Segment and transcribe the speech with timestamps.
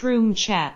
[0.00, 0.72] Room Chat，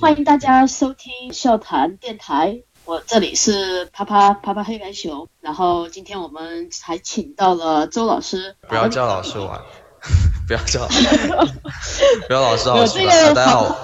[0.00, 2.62] 欢迎大家收听笑谈电台。
[2.84, 8.56] 我这里是啪啪啪啪黑白熊，然后今天我们还请到了周老师。
[8.68, 9.60] 不要叫老师玩，
[10.46, 10.86] 不要叫，
[12.26, 12.98] 不要老师老师。
[12.98, 13.76] 这个大家好，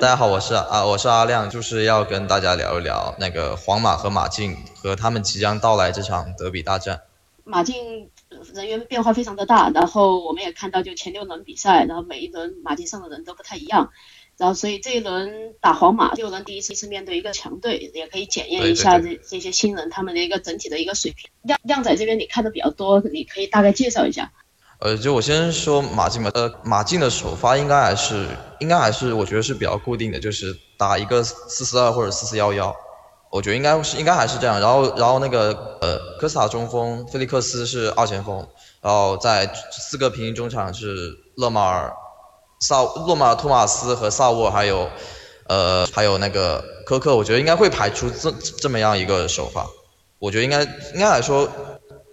[0.00, 7.02] 大家好，我是啊，我是阿亮，就是要跟大家聊一聊那个皇马和马竞和他们即将到来这场德比大战。
[7.44, 8.10] 马竞
[8.54, 13.90] 人员变化非常的大，然后我们也看到就前六轮比赛，然后每一轮马竞上的人都不太一样。
[14.36, 21.30] 然后，所以这一轮打皇马，六轮第一次是面对一个强队，也可以检验一下这这些新人他们的一个整体的一个水平。
[21.42, 24.32] 亮亮仔这边你看的比较多，你可以大概介绍一下。
[24.80, 26.32] 呃，就我先说马竞吧。
[26.34, 28.26] 呃，马竞的首发应该还是
[28.58, 32.74] 应该还是我觉得是比较固定的，就是打一个四四二或者四四幺幺，
[33.34, 34.60] 我觉得应该是应该还是这样。
[34.60, 38.46] 然后然后那个呃科斯塔中锋，菲利克斯是二前锋，
[38.80, 41.92] 然后在四个平行中场是勒马尔。
[42.60, 44.88] 萨洛马托马斯和萨沃还有，
[45.48, 49.66] 呃，还有那个科克，我觉得应该会排出这这么样一个首发。
[50.20, 50.62] 我觉得应该
[50.94, 51.46] 应该来说，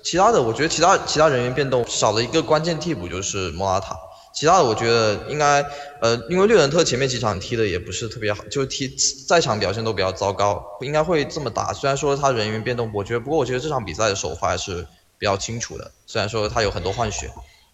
[0.03, 3.95] 其他的我觉得其他其他人员变动少了一个关键替补就是莫拉塔。
[4.33, 5.61] 其他的我觉得应该，
[6.01, 8.87] 呃，因为略伦特前面几场踢的也不是特别好，就是踢
[9.27, 11.73] 在场表现都比较糟糕，应该会这么打。
[11.73, 14.87] 虽然说他人员变动，我觉得不过我觉得这场比赛的首发还是
[15.17, 15.91] 比较清楚的。
[16.05, 17.29] 虽然说他有很多换血。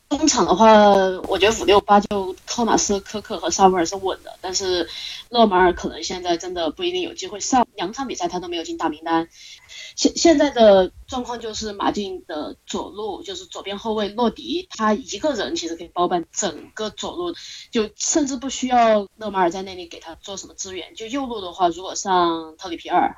[0.10, 0.94] 中场的话，
[1.28, 4.90] 我觉得五六八就托马斯、科克和萨维尔是稳的，但是
[5.30, 9.28] 勒马尔可能现在真的不一定有机会上，两场比赛他都没有进大名单。
[9.96, 17.36] 现现在的状况就是马竞的左路就是左边后卫洛迪，他一个人其实可以包办整个左路，
[17.72, 20.96] 就甚至不需要勒马尔在那里给他做什么支援。
[20.96, 23.16] 就右路的话，如果上特里皮尔。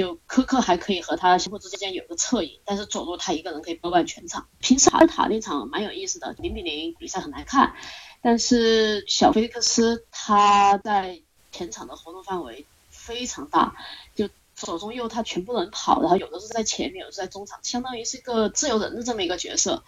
[0.00, 4.48] 就科克还可以和他相互之间有个侧影，但是左路他一个人可以包办全场。
[4.58, 7.74] 平时阿尔塔那场蛮有意思的，零比零比赛很难看，
[8.22, 11.20] 但是小菲利克斯他在
[11.52, 13.76] 前场的活动范围非常大，
[14.14, 19.84] 就左中右他全部能跑，然后有的是在前面，有的是在中场，相当于是一个自由人的这么一个角色。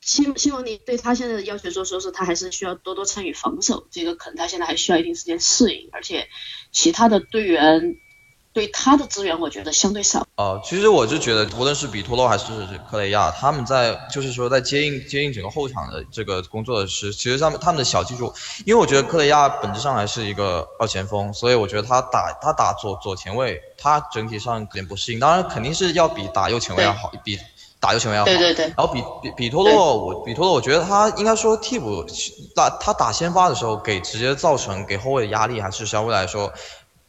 [0.00, 6.28] 希希望你对他现在的要求说，说是他还是需要多多参与防守，这个可能他现在还需要一定时间适应，而且
[6.70, 7.96] 其他的队员。
[8.52, 10.26] 对他的资源，我觉得相对少。
[10.34, 12.46] 哦，其实我就觉得，无论是比托洛还是
[12.90, 18.32] 克雷亚，他们在就是说在接应接应整个后场的这个工作的是，其实他们他们的小技术，
[18.66, 25.20] 因为我觉得克雷亚本质上还是一个二前锋，所以我觉得他打他打左左前卫，他整体上有点不适应。
[25.20, 27.38] 当然肯定是要比打右前卫要好，比
[27.78, 28.26] 打右前卫要好。
[28.26, 28.64] 对对对。
[28.76, 32.04] 然后比比比托洛，我比托洛，我觉得他应该说替补
[32.56, 36.52] 打他打先发的时候，给直接造成给后卫的压力还是相对来说。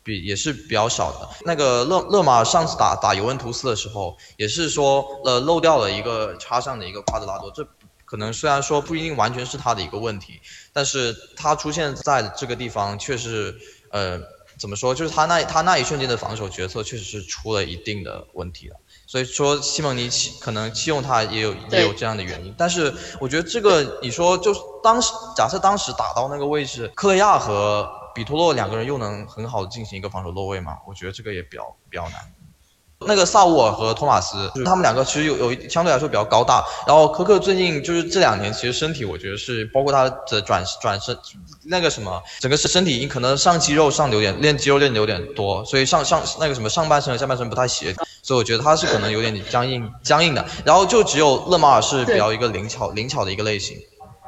[0.04, 1.30] 比也是比较少的。
[1.46, 7.66] 那个勒勒马上次打打尤文图斯的时候，也是说呃漏掉了一个插上的一个瓜德拉多，这
[8.06, 10.40] 可能虽然说不一定完全是他的一个问题，
[10.74, 13.56] 但是他出现在这个地方确实
[13.92, 14.20] 呃
[14.60, 18.76] 怎么说，就是他那他那一瞬间的防守决策确实是出了一定的问题了。
[19.08, 22.54] 所以说西蒙尼弃可能弃用他也有也有这样的原因。
[22.58, 30.78] 但是我觉得这个你说就是当时假设当时打到那个位置，克雷亚和比托洛两个人又能很好的进行一个防守落位嘛？
[30.88, 32.16] 我觉得这个也比较比较难。
[33.04, 36.64] 那个萨沃尔和托马斯，他们两个其实有有相对来说比较高大。
[36.86, 41.18] 然后科克最近就是这两年，其实身体我觉得是包括他的转转身
[41.64, 50.46] 那个什么，整个是身体可能上肌肉上的有点练肌肉练的有点多，所以上上那个什么上半身和下半身不太协调，所以我觉得他是可能有点僵硬僵硬的。
[50.64, 53.76] 然后就只有勒马尔是比较一个灵巧灵巧的一个类型。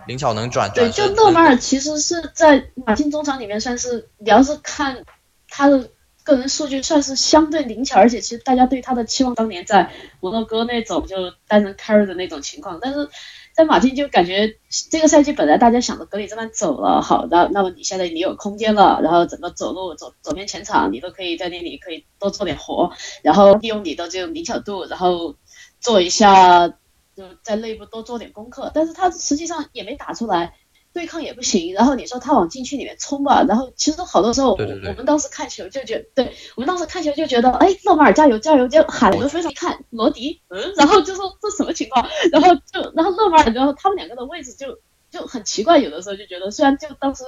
[0.08, 5.04] 灵巧能转，对，就勒马尔其实是在马竞中场里面算是，你要是看
[5.50, 5.90] 他的
[6.24, 11.16] 个人数据，算是相对灵巧，而且其实大家对他的期望当年在摩洛哥那种就
[11.48, 13.10] 单人 carry 的那种情况，但是
[13.54, 14.56] 在马竞就感觉
[14.90, 22.92] 这个赛季本来大家想着格里兹曼走了，好的，那么你现在你有空间了，然后整个走路走走遍前场，你都可以在那里可以多做点活，
[23.22, 25.36] 然后利用你的这种灵巧度，然后
[25.80, 26.74] 做一下。
[27.16, 30.56] 就在内部多做点功课，但是他实际上也没打出来，
[30.94, 31.74] 对抗也不行。
[31.74, 39.52] 然后你说他往禁区里面冲吧，然后其实好多时候，我们当时看球就觉，对我们当时看球就觉得，哎，勒马尔加油加油，就喊得非常。
[39.52, 42.08] 一看罗迪，嗯，然后就说这什么情况？
[42.32, 44.80] 然后就然后勒马尔，然后他们两个的位置就
[45.12, 47.24] 就很奇怪，有的时候就觉得，虽然就当时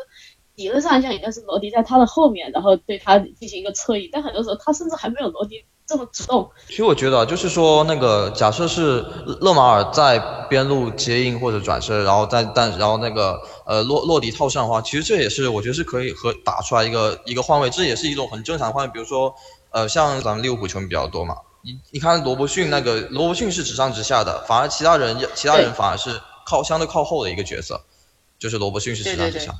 [0.55, 5.65] 理论上来讲应该是罗迪在他的后面，然后对他进行一个侧翼，但很多时候他甚至还没有罗迪。
[5.87, 9.05] 这么主动，其实我觉得就是说，那个假设是
[9.39, 10.17] 勒马尔在
[10.49, 18.91] 边路接应或者转身，然后再但然后那个呃洛洛迪套上的话，其实这也是我觉得是可以和打出来一个一个换位，这也是一种很正常的换位。
[18.91, 19.35] 比如说
[19.69, 27.79] 呃像咱们利物浦球迷比较多嘛，你你看罗伯逊那个罗伯逊是直上直下的，反而其他人其他人反而是靠相对靠后的一个角色，
[28.39, 29.53] 就是罗伯逊是直上直下。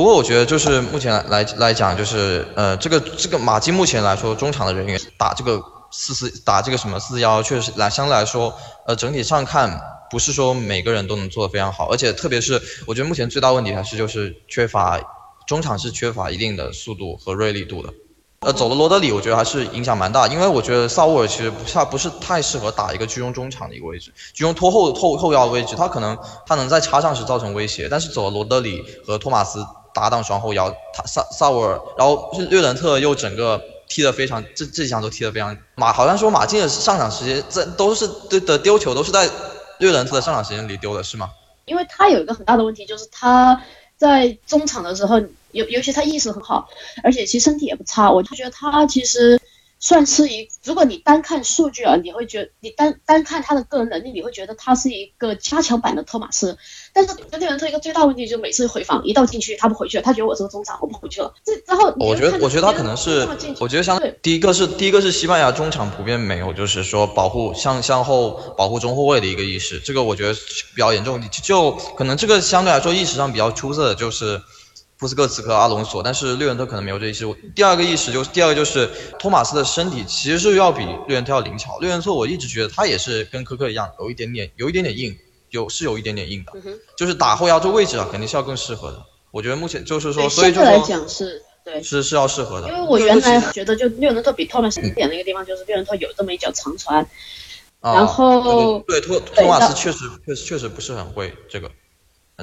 [0.00, 8.54] 不过我觉得就是目前来来讲，就是呃，这个这个马竞目前来说，中场的人员打这个四四打这个什么四幺，确实来相对来说，
[8.86, 9.78] 呃，整体上看
[10.10, 14.98] 不是说每个人都能做得非常好，而且特别是我觉得目前最大问题还是就是缺乏
[15.46, 17.92] 中场是缺乏一定的速度和锐利度的。
[18.40, 29.62] 呃，走了罗德里，我觉得还是影响蛮大，因为我觉得萨沃尔其实不他不是太适合打一个居中中场的一个位置，居中拖后后后腰的位置，他可能他能在插上时造成威胁，但是走了罗德里和托马斯。
[29.94, 39.28] 搭档双后腰，他萨萨沃尔，然后是瑞伦特又整个踢得非常，这这几场都踢得非常马，好像说马竞的上场时间在都是对的丢球都是在
[39.78, 41.30] 瑞伦特的上场时间里丢的是吗？
[41.66, 43.62] 因为他有一个很大的问题，就是他
[43.96, 45.20] 在中场的时候，
[45.52, 46.68] 尤尤其他意识很好，
[47.02, 49.40] 而且其实身体也不差，我就觉得他其实。
[49.82, 56.58] 算是一，如果你单看数据啊，你会觉你单单看他的个人能力，你会觉得他是一个加强版的托马斯。
[56.92, 61.32] 但是这个人特一个最大问题就是每次回防一到禁区他不回去了，他觉得我是个中场，我不回去了。
[61.44, 63.26] 这然后我觉得我觉得他可能是，
[63.58, 70.34] 我觉得相对第一个是第一个是西班牙中场普遍没有，就是说保护向向后保护中后卫的一个意识，这个我觉得
[70.74, 71.18] 比较严重。
[71.42, 74.42] 就可能这个相对来说意识上比较出色的就是。
[75.00, 77.26] 布斯克茨和阿隆索，但是略伦特可能没有这意识。
[77.56, 78.86] 第二个意识就是，第二个就是
[79.18, 81.78] 托马斯的身体其实是要比略伦特要灵巧。
[81.78, 85.16] 略伦特我一直觉得他也是跟科克一样，有一点点，有一点点硬，
[85.48, 86.52] 有是有一点点硬的，
[86.98, 89.02] 就是打后腰这位置啊，肯定是要更适合的。
[89.30, 92.68] 我觉得目前就是说，所以就来讲是对，是是要适合的。
[92.68, 97.08] 因为我原来觉得就六人特比托马斯点的一个地方就是六人特有这么一脚长传，
[97.80, 101.70] 然后对托托马斯确实确实确实不是很会这个。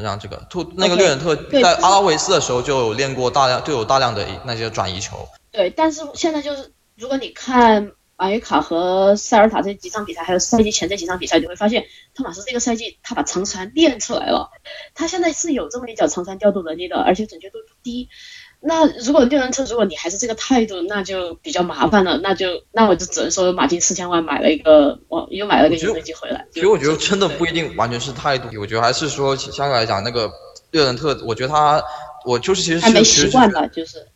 [0.02, 5.28] 让这个突那个略尔特在阿拉维斯的时候就有练过大量，就有大量的那些转移球。
[5.52, 11.86] 对，但是现在就是，如果你看马约卡和塞尔塔这几场比赛，还有赛季前这几场比赛，你会发现
[12.16, 14.50] 托马斯这个赛季他把长传练出来了，
[14.94, 18.10] 他现在是有这么一脚长传调度能力的，而且准确度不低。
[18.60, 22.18] 那如果六人车，如果你还是这个态度，那就比较麻烦了。
[22.18, 26.46] 那就那我就只能说，马竞四千万买了一个，我又买了个引飞机回来。
[26.52, 30.30] 其实我觉得真的不一定完全是态度，我觉得还是说相对来讲，那个
[30.72, 31.82] 六人特，我觉得他，
[32.26, 34.08] 我就是其实还没习惯呢，就是，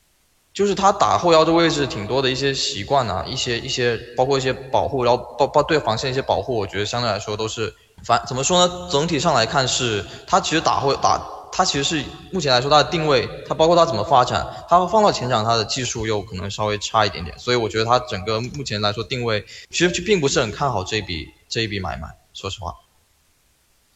[0.53, 7.71] 就是他打后腰的位置挺多的一些习惯啊，一些一些包括一些保护，然后包包对防线一些保护，我觉得相对来说都是
[8.03, 8.87] 反怎么说呢？
[8.89, 11.21] 总体上来看是，他其实打后打。
[11.51, 22.75] 他其实是目前来说，他的定位，他包括他怎么发展，他放到前场，他的技术又可能稍微差一点点，所以我觉得他整个目前来说定位，其实并不是很看好这笔这一笔买卖，说实话。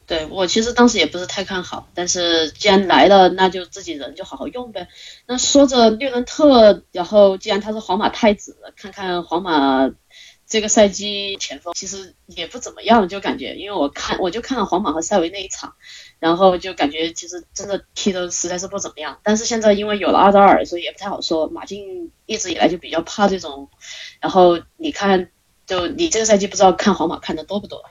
[0.07, 4.87] 对我其实当时也不是太看好，但是既然来了，那就自己人就好好用呗。
[5.25, 9.89] 那说着略伦特，然后既然他是皇马太子，看看皇马。
[10.47, 15.73] 这个赛季前锋其实也不怎么样，就感觉，因为我看我就看了皇马和塞维那一场，
[16.19, 19.17] 然后就感觉其实真的踢的实在是不怎么样。
[19.23, 21.47] 但是现在因为有了阿扎尔，所以也不太好说。
[21.47, 23.69] 马竞一直以来就比较怕这种，
[24.19, 25.29] 然后你看，
[25.65, 27.81] 就你这个赛季不知道看皇马看的多不多？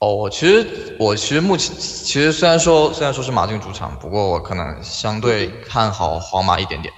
[0.00, 6.92] 哦，我其实我其实目前其实虽然说虽然说是马竞主场，不过我可能相对看好皇马一点点，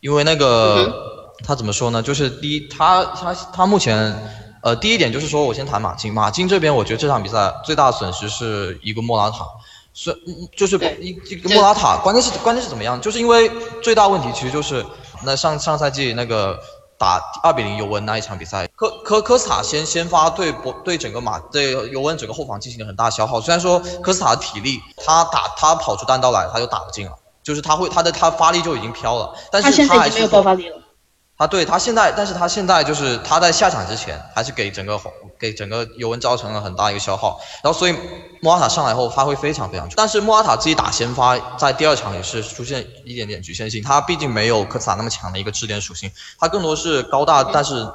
[0.00, 1.20] 因为那个。
[1.42, 2.02] 他怎么说呢？
[2.02, 4.16] 就是第一，他他他目前，
[4.62, 6.12] 呃，第一点就是说，我先谈马竞。
[6.14, 9.46] 马竞这边，我觉得这场比赛最大的损失是一个莫拉塔，
[9.92, 10.16] 是
[10.56, 11.96] 就是一一个莫拉塔。
[11.96, 13.00] 关键是关键是怎么样？
[13.00, 13.50] 就是因为
[13.82, 14.84] 最大问题其实就是
[15.24, 16.58] 那上上赛季那个
[16.96, 23.40] 打二比零尤文那一场比赛，科科科斯塔先先发对博对整个马对尤文整个后防进行了很大消耗。
[23.40, 27.12] 虽然说科斯塔的体力，他打他跑出单刀来他就打不进了，
[27.42, 30.76] 就是他会他的他发力就已经飘了，但是他还是没有爆发力了。
[31.42, 34.96] 他对他现在，但是他现在就是他在下场之前，还是给整个
[35.40, 37.40] 给整个尤文造成了很大一个消耗。
[37.64, 37.96] 然后所以
[38.40, 43.82] 莫拉塔上来后发挥非常非常但是莫拉塔自己打先发，在第二场也是出现一点点局限性。
[43.82, 47.88] 他毕竟没有科斯塔那么强的一个支点属性，他更多是高大，但是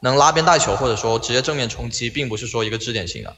[0.00, 3.32] 能拉边带球或者说直接正面冲击，并不是说一个支点性的。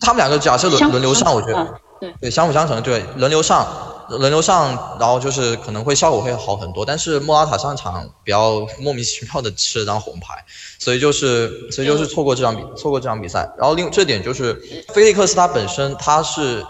[0.00, 1.80] 他们两个假设轮轮流上，我觉得
[2.20, 3.88] 对相辅相成，对轮流上。
[4.08, 10.44] 轮流上，然后就是可能会效果会好很多，但是莫拉塔上场比较莫名其妙的吃了张红牌，
[10.78, 13.48] 所以就是所以就是错过这场比错过这场比赛。
[13.56, 14.54] 然后另这点就是
[14.92, 16.62] 菲利克斯他本身他是，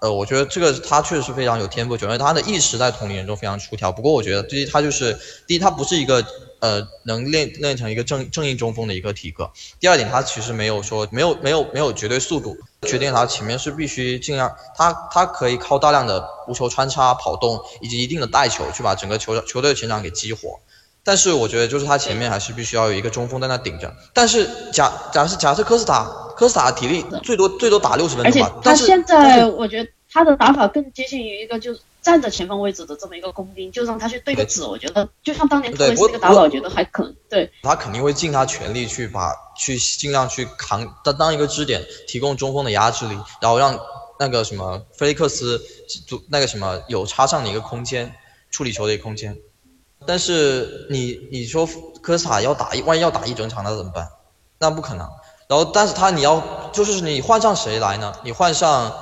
[0.00, 3.92] 呃，我觉得这个他确实是非常有天赋，因为他的意识在同龄人中非常出挑。
[3.92, 6.24] 不过我觉得第一他就是第一他不是一个。
[6.60, 9.50] 呃，能练练成一个正正义中锋的一个体格。
[9.78, 20.60] 第二点，他其实没有说没有没有没有绝对速度，决定他前面是必须尽量，他他可以靠大量的无球穿插、跑动以及一定的带球去把整个球球队的前场给激活。
[21.02, 23.94] 但是我觉得就是他前面还是必须要有一个中锋在那顶着。
[24.12, 26.04] 但是假假设假设科斯塔
[26.36, 37.50] 科斯塔体力最多最多打六十分钟吧，他现在我觉得他的打法更接近于一个就是站在前锋位置的这么一个工兵，就让他去对个子，我觉得就像当年对特维斯那个打法，我觉得还可能对。
[37.62, 43.78] 他肯定会尽他全力去把去尽量去扛当当一个支点，提供中锋的压制力，然后让
[44.18, 45.60] 那个什么菲利克斯
[46.06, 48.14] 主那个什么有插上的一个空间，
[48.50, 49.36] 处理球的一个空间。
[50.06, 51.68] 但是你你说
[52.00, 54.08] 科斯塔要打一万一要打一整场，那怎么办？
[54.58, 55.08] 那不可能。
[55.48, 58.14] 然后但是他你要就是你换上谁来呢？
[58.22, 58.92] 你换上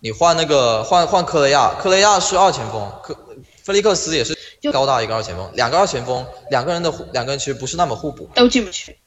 [0.00, 3.16] 你换那个换换科雷亚，科雷亚是二前锋，科
[3.62, 4.36] 菲利克斯也是
[4.72, 8.98] 高大一个二前锋，两个二前锋，两个人的两个人其实不是那么互补，都进不去，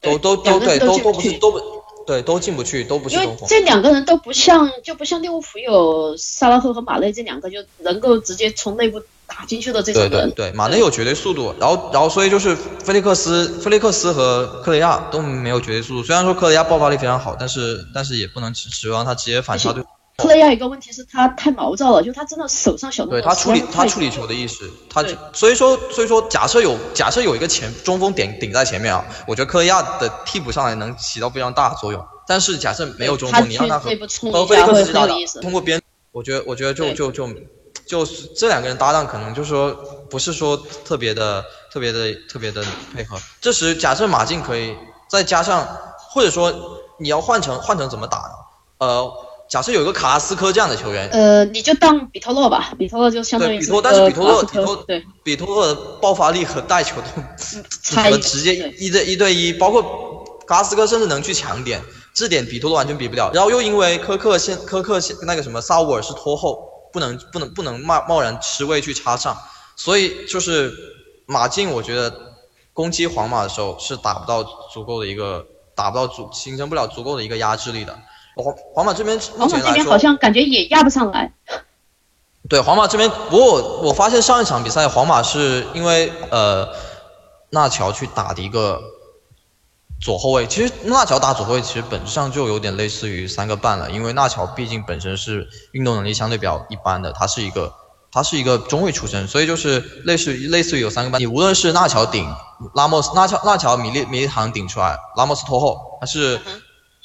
[0.00, 1.60] 都都都对都都不是都不
[2.06, 3.48] 对都进不去，都不是因为中锋。
[3.48, 9.02] 这两个人都不像，就不像利物浦有萨拉赫和马内这两个就能够直接从内部
[9.40, 10.10] 打进去的这种人。
[10.10, 12.54] 对对对，马内有绝对速度，然后然后所以就是
[12.84, 16.02] 菲利克斯、菲利克斯和克雷亚都没有绝对速度。
[16.02, 19.82] 虽然说克雷亚爆发力非常好，但是但是也不能指指望他直接反杀对。
[20.18, 32.04] 克雷亚有一个问题是他太毛躁了，就他真的手上小动作对他处理他处理球的意识，他所以说所以说假设有假设有一个前中锋顶顶在前面啊，我觉得克雷亚的替补上来能起到非常大的作用。
[32.26, 33.90] 但是假设没有中锋，你让他和
[34.30, 35.40] 和菲利克斯搭档很有意思。
[35.40, 35.80] 通过边，
[36.12, 37.26] 我觉得我觉得就就就
[37.90, 39.72] 就是这两个人搭档，可能就是说
[40.08, 43.18] 不是说特别的特别的特别的配合。
[43.40, 44.76] 这时假设马竞可以
[45.08, 45.66] 再加上，
[45.98, 46.54] 或者说
[47.00, 48.34] 你要换成换成怎么打呢？
[48.78, 49.12] 呃，
[49.48, 57.20] 假设有一个卡拉斯科这样的球员，呃，你就当比托洛吧，比托洛就相当对比于是一托但是比托洛比托科，对，比托洛的爆发力和带球都
[58.08, 59.82] 和直接对一对一对一，包括
[60.46, 61.82] 卡拉斯科甚至能去抢点，
[62.14, 63.32] 这点比托洛完全比不了。
[63.34, 69.36] 然后又因为科克现科克现那个什么萨乌尔是拖后，不能不能不能贸贸然吃位去插上，
[69.76, 70.72] 所以就是
[71.26, 72.12] 马竞，我觉得
[72.72, 74.42] 攻击皇马的时候是打不到
[74.72, 77.98] 足够的一个打不到足形成不了足够的一个压制力的。
[78.36, 81.32] 皇皇马这边目皇马前来说这边好，像感觉也压不上来。
[82.48, 86.68] 对皇马这边，不过我我发现上一场比赛皇马是因为呃
[87.50, 88.82] 纳乔去打的一个
[90.00, 97.70] 左后卫，其实纳乔打左后卫其实本质上就有点类似于三个半了，因为纳乔毕竟本身是运动能力相对比较一般的，他是一个
[98.10, 102.34] 他是一个中卫出身，所以就是类似于类似于有三个半，你无论是纳乔顶
[102.74, 106.40] 拉莫斯，纳乔纳乔米利米利唐顶出来，拉莫斯拖后，还是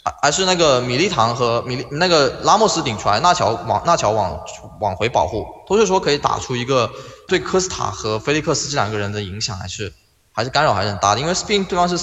[0.01, 4.39] 还还是那个米利唐和米利那个拉莫斯顶出来，纳乔往纳乔往
[4.79, 6.89] 往回保护，都是说可以打出一个
[7.27, 9.93] 对科斯塔和菲利克斯这两个人的影响还是
[10.31, 11.97] 还是干扰还是很大的，因为毕竟对方是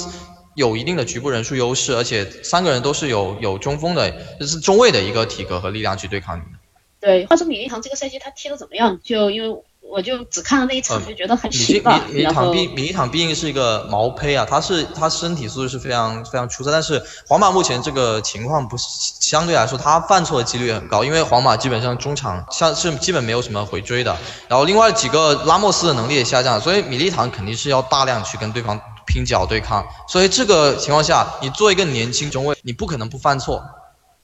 [0.54, 6.52] 有一定的局部人数优势，而且三个人都是有有中锋的，就是中卫的一个体格和力量去对抗你们。
[7.00, 8.98] 对，话说米利唐这个赛季他踢的怎么样？
[9.02, 12.00] 就因为我就只看了那一场，嗯就觉得很米行吧。
[12.08, 18.84] 米米利唐毕米利唐毕竟是一个毛胚啊，他是他身体素质是非常非常出色，但是皇马目前这个情况不是
[19.20, 24.16] 相对来说他犯错的几率很高，因为皇马基本上中场像是基本没有什么回追的，
[24.48, 33.62] 然后另外几个拉莫斯的能力也下降，所以米利唐肯定是要大量去跟对方拼脚对抗，所以这个情况下，你做一个年轻中卫，你不可能不犯错，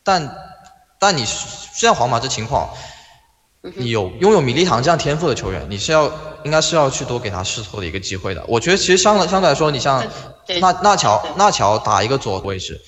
[0.02, 0.36] 但
[0.98, 2.70] 但你现在皇马这情况。
[2.74, 6.10] 嗯你有拥有米利唐这样天赋的球员，你是要
[6.44, 8.42] 应该是要去多给他试错的一个机会的。
[8.46, 10.06] 我觉得其实相对相对来说，你像
[10.46, 10.60] 对。
[10.60, 11.32] 纳纳乔对。
[11.36, 12.80] 纳乔打一个左位置，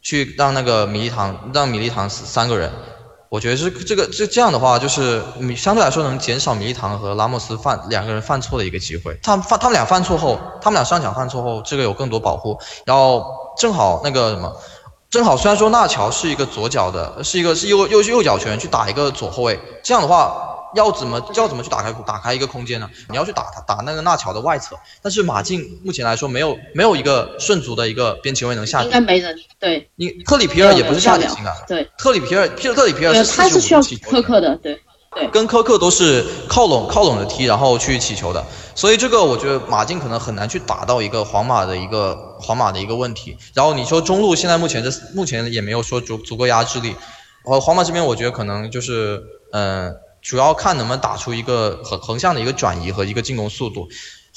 [0.00, 2.72] 去让那个米利唐让米利唐三个人，
[3.30, 5.22] 我觉得是这个这这样的话，就是
[5.56, 9.16] 相对来说能减少米利唐和拉莫斯犯两个人犯错的一个机会。
[9.22, 13.24] 他犯他们俩犯错后，他们俩上场犯错后，这个有更多保护，然后
[13.56, 14.52] 正好那个什么。
[15.10, 22.88] 正好，虽然说纳乔是一个左脚的，是一个是右右右脚拳去打一个左后卫，这样的话要怎么要怎么去打开打开一个空间呢？
[23.08, 29.36] 你要去打他打那个纳乔的外侧，但是马竞目前来说没有没有一个顺足的一个边前卫能下底，应该没人。
[29.58, 34.56] 对你特里皮尔也不是下底型啊，对，特里皮尔皮尔特里皮尔，是他是需要四十五起球苛刻的。
[34.56, 34.80] 对
[35.12, 38.44] 对，跟科克都是靠拢靠拢着踢，然后去起球的，
[38.76, 43.36] 所以这个我觉得马竞可能很难去打到一个皇马的一个皇马的一个问题。
[43.52, 46.90] 然后你说中路现在目前这目前也没有说足足够压制力，
[47.44, 53.88] 然后皇马这边我觉得可能就是嗯、呃主要看能不能打出一个横横向的一个转移和一个进攻速度。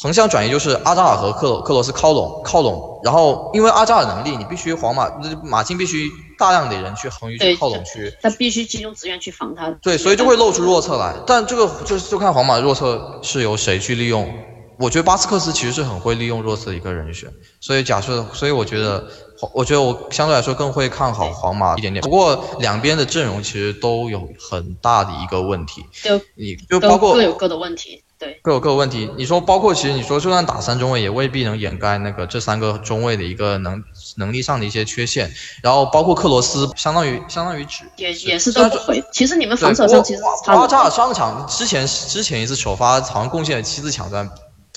[0.02, 5.08] 横向转移就是阿扎尔和克罗克罗斯靠拢靠拢，然后因为阿扎尔能力，你必须皇马
[5.44, 9.70] 马竞必须大量的人去横于去靠拢去他必须集中资源去防他。
[9.84, 11.14] 对，所以就会露出弱侧来。
[11.28, 14.28] 但这个就是就看皇马的弱侧是由谁去利用。
[14.78, 19.08] 我觉得巴斯克斯其实是很会利用弱侧的一个人选，所以假设，所以我觉得，
[19.54, 22.02] 我觉得我相对来说更会看好皇马一点点。
[22.02, 28.04] 不过两边的阵容其实都有很大的一个问题，就你就包括各有各的问题。
[28.20, 29.12] 对，各有各的问题。
[29.18, 33.84] 你说包括其实你说就算打三中卫，也未必能掩盖那个这三个中卫的一个能
[34.16, 35.30] 能力上的一些缺陷。
[35.62, 39.04] 然后包括克罗斯，相当于相当于只也也是都不回。
[39.12, 44.30] 其实你们防守上其实差阿扎尔上场之前之前一次首发好像贡献了七次抢断。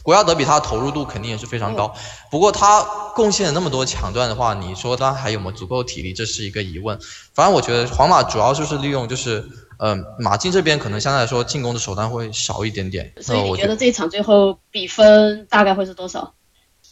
[0.07, 1.93] 国家德比他的投入度肯定也是非常高，
[2.31, 2.81] 不过他
[3.17, 6.97] 贡献了那么多抢断的话，你说他还有没有足够体力，这是一个疑问。
[7.35, 9.45] 反正我觉得皇马主要就是利用就是，
[9.79, 13.15] 嗯，马竞这边可能相对来说进攻的手段会少一点点。
[13.21, 16.35] 所以你觉得这一场最后比分大概会是多少？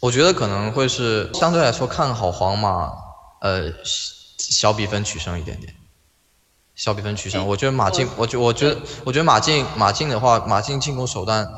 [0.01, 2.91] 我觉得可能会是相对来说看好皇马，
[3.39, 3.71] 呃，
[4.37, 5.73] 小比分取胜一点点，
[6.75, 7.47] 小比分取胜。
[7.47, 11.49] 我觉得马竞，我觉我觉得我觉得马竞马竞的话，马竞进攻手段。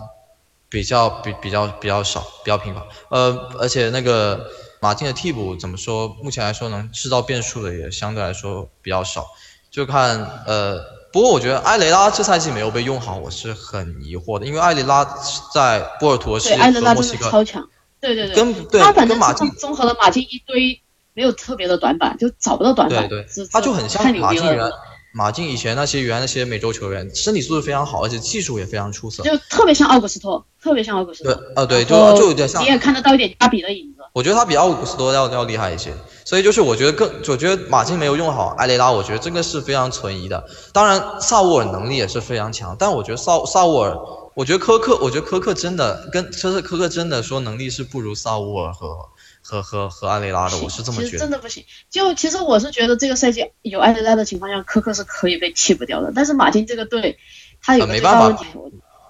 [0.70, 2.84] 比较比比较比较少，比较频繁。
[3.10, 4.50] 呃，而且那个
[4.82, 6.10] 马竞的替补怎么说？
[6.22, 9.26] 目前来说能制造变数的也相对来说比较少。
[9.70, 10.80] 就看呃，
[11.12, 14.46] 不过我觉得埃雷拉这赛季没有被用好，我是很疑惑的。
[14.46, 15.06] 因为埃雷拉
[15.54, 17.68] 在波尔图是和墨西哥超强，
[18.00, 20.82] 对对对，跟对他反正马竞综合了马竞一堆
[21.14, 23.08] 没有特别的短板，就找不到短板。
[23.08, 24.72] 对对，他就很像马竞原
[25.18, 31.34] 马竞以前那些原来那些美洲球员，身体素质非常好，而且技术也非常出色，就特别像奥古斯托，特别像奥古斯托。
[31.34, 32.62] 对，呃，对，就就有点像。
[32.62, 34.04] 你也看得到一点加比的影子。
[34.14, 35.92] 我觉得他比奥古斯托要要厉害一些，
[36.24, 40.44] 所以就是我觉得更，我觉得马竞没有用好埃雷拉，我觉得这个是非常存疑的。
[40.72, 43.98] 当然，萨沃尔能力也是非常强，但我觉得萨萨沃尔，
[44.36, 49.10] 我觉得科克，我觉得科克真的跟就是科克真的说能力是不如萨沃尔和。
[49.48, 51.20] 和和和安雷拉的，我是这么觉得。
[51.20, 51.64] 真的不行。
[51.90, 56.12] 就其实我是觉得这个赛季有安雷拉的情况下，科克是可以被替补掉的。
[56.14, 57.18] 但是马丁这个队，
[57.62, 58.44] 他有个最大问题，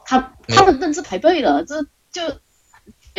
[0.05, 2.35] 他他的认知排队了，这就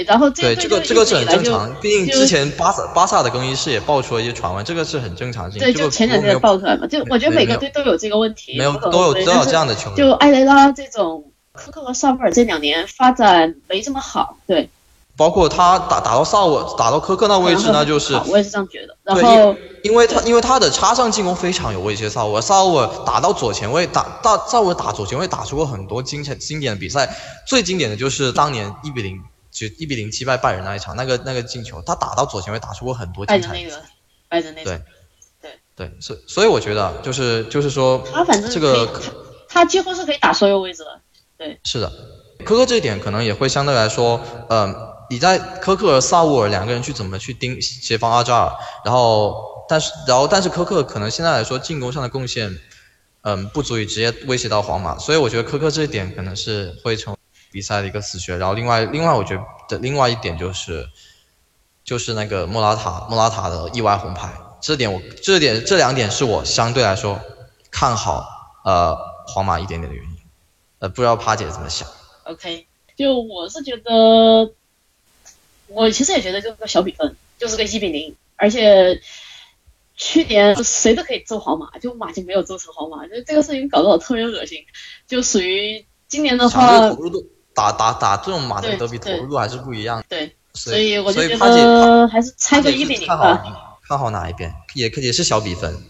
[0.06, 1.75] 然后对这个这个是很正常。
[1.80, 5.50] 毕竟之前巴萨巴萨的更衣室也爆出了一些传闻，这个是很正常。
[5.50, 6.87] 对，就前两天爆出来嘛。
[6.87, 9.96] 就我觉得每个队都有这个问题，没有都有都有这样的球员。
[9.96, 14.70] 就埃雷拉这种，科克和萨布尔这两年发展没这么好，对。
[15.18, 18.96] 包括他打打到萨沃打到科克那位置，那就是我也是这样觉得。
[19.02, 27.12] 然后，因为他因为他的插上进攻非常有威胁，萨沃萨沃打到左前卫打大萨沃打左前卫打出过很多经典经典的比赛，
[27.49, 33.49] 最经典的就是当年一比零就一比零击败拜仁那一场，那个那个进球，他打到左前卫打出过很多精彩。
[33.49, 33.82] 拜仁那个，
[34.28, 34.71] 拜仁那个。
[34.71, 38.88] 对，对对，所所以我觉得就是就是说，他反正这个
[39.49, 41.00] 他几乎是可以打所有位置的。
[41.36, 41.90] 对，是的，
[42.45, 44.87] 科科这一点可能也会相对来说，嗯。
[45.10, 48.52] 你在科克和萨沃尔两个人去怎么去盯协防阿扎尔，
[48.84, 52.58] 然后但是然后但是科克可能现在来说进攻上的贡献，
[53.23, 57.16] 嗯不足以直接威胁到皇马，所以我觉得科克这一点可能是会成
[57.50, 58.36] 比赛的一个死穴。
[58.36, 60.86] 然后另外另外我觉得的另外一点就是，
[61.84, 67.18] 就是那个莫拉塔莫拉塔的意外红牌，这点我这点这两点是我相对来说
[67.71, 68.26] 看好
[68.64, 68.94] 呃
[69.26, 70.18] 皇马一点点的原因，
[70.80, 71.88] 呃不知道帕姐怎么想
[72.25, 74.52] ？OK，就我是觉得。
[75.69, 79.00] 我其实也觉得就是个小比分，就是个一比零，而且
[79.97, 84.59] 去年谁都可以揍皇马，就马竞没有揍成皇马，就这个事情搞得我特别恶心。
[85.07, 90.02] 就属于今年的话，投入度打打打这种马竞德比投入度还是不一样。
[90.09, 93.78] 对，所以我就觉得还是猜个一比零吧。
[93.87, 94.52] 看好哪一边？
[94.75, 95.83] 也可也是小比分，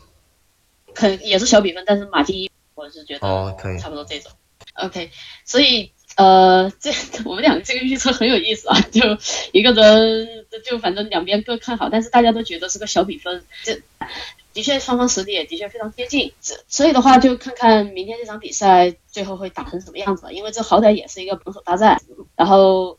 [0.94, 4.32] 肯也是小比分，但是马竞一，我是觉得哦可以，差不多这种。
[4.74, 5.10] OK，
[5.44, 5.92] 所以。
[6.18, 6.90] 呃，这
[7.24, 9.00] 我们两个这个预测很有意思啊，就
[9.52, 13.80] 一个人就反正两边各看好，但是大家都觉得是个小比分，这
[14.52, 22.02] 的确双方实力也的确非常接近，这所以的话就看看明天这场比赛最后会打成什么样子吧，因为这好歹也是一个榜首大战，
[22.34, 22.98] 然后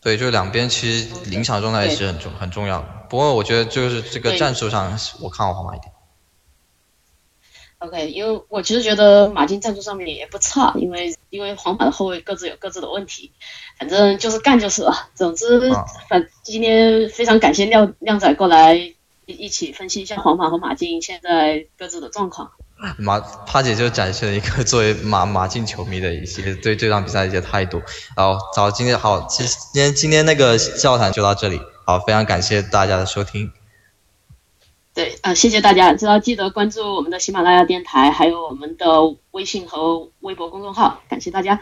[0.00, 5.91] 对，就两边其实临场状态也是很重很重要的，不过我觉得就是这个战术上我看好皇马一点。
[7.84, 13.32] OK，因为我其实觉得马竞战术上面也不差，因为因为皇马的后卫各自有各自的问题，
[13.76, 15.08] 反正就是干就是了。
[15.14, 15.70] 总之，
[16.08, 18.94] 反今天非常感谢亮亮仔过来一
[19.26, 22.52] 一起分析一下皇马和马竞现在各自的状况。
[22.98, 27.82] 马帕姐就展示了一个作为马马竞球迷的一些对这场比赛的一些态度。
[28.16, 33.52] 然后，早今天好，其实今天今天那个笑谈就到这里，好，非常感谢大家的收听。
[34.94, 38.86] 对，呃，谢谢大家，知道记得关注我们的喜马拉雅电台，还有我们的
[39.30, 41.60] 微信和微博公众号，感谢大家。